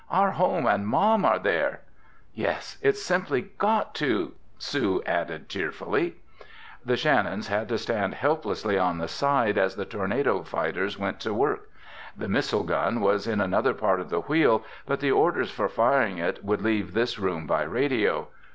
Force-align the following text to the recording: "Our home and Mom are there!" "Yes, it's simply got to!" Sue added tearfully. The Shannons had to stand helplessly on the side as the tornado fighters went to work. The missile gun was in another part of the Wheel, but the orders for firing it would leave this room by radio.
"Our 0.09 0.31
home 0.31 0.65
and 0.65 0.87
Mom 0.87 1.25
are 1.25 1.37
there!" 1.37 1.81
"Yes, 2.33 2.79
it's 2.81 3.03
simply 3.03 3.51
got 3.59 3.93
to!" 3.97 4.33
Sue 4.57 5.03
added 5.05 5.47
tearfully. 5.47 6.15
The 6.83 6.97
Shannons 6.97 7.49
had 7.49 7.69
to 7.69 7.77
stand 7.77 8.15
helplessly 8.15 8.79
on 8.79 8.97
the 8.97 9.07
side 9.07 9.59
as 9.59 9.75
the 9.75 9.85
tornado 9.85 10.41
fighters 10.41 10.97
went 10.97 11.19
to 11.19 11.35
work. 11.35 11.69
The 12.17 12.27
missile 12.27 12.63
gun 12.63 12.99
was 12.99 13.27
in 13.27 13.39
another 13.39 13.75
part 13.75 13.99
of 13.99 14.09
the 14.09 14.21
Wheel, 14.21 14.63
but 14.87 15.01
the 15.01 15.11
orders 15.11 15.51
for 15.51 15.69
firing 15.69 16.17
it 16.17 16.43
would 16.43 16.63
leave 16.63 16.93
this 16.95 17.19
room 17.19 17.45
by 17.45 17.61
radio. 17.61 18.29